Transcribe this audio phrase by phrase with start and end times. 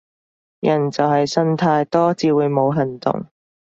[0.61, 3.27] 人就係呻太多至會冇行動